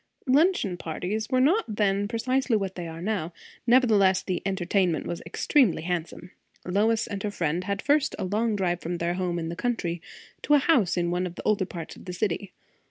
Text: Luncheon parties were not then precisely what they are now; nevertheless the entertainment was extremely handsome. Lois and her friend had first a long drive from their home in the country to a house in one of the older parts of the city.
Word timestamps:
Luncheon 0.25 0.77
parties 0.77 1.29
were 1.29 1.39
not 1.39 1.75
then 1.75 2.07
precisely 2.07 2.57
what 2.57 2.73
they 2.73 2.87
are 2.87 3.03
now; 3.03 3.33
nevertheless 3.67 4.23
the 4.23 4.41
entertainment 4.47 5.05
was 5.05 5.21
extremely 5.27 5.83
handsome. 5.83 6.31
Lois 6.65 7.05
and 7.05 7.21
her 7.21 7.29
friend 7.29 7.65
had 7.65 7.83
first 7.83 8.15
a 8.17 8.23
long 8.23 8.55
drive 8.55 8.81
from 8.81 8.95
their 8.97 9.13
home 9.13 9.37
in 9.37 9.49
the 9.49 9.55
country 9.55 10.01
to 10.41 10.55
a 10.55 10.57
house 10.57 10.97
in 10.97 11.11
one 11.11 11.27
of 11.27 11.35
the 11.35 11.43
older 11.43 11.65
parts 11.67 11.95
of 11.95 12.05
the 12.05 12.13
city. 12.13 12.51